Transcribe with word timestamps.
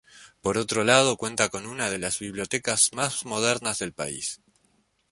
Por 0.41 0.57
otro 0.57 0.83
lado, 0.83 1.15
cuenta 1.15 1.49
con 1.49 1.67
una 1.67 1.91
de 1.91 1.99
las 1.99 2.17
bibliotecas 2.17 2.89
más 2.93 3.23
modernas 3.23 3.77
del 3.77 3.93
país. 3.93 4.41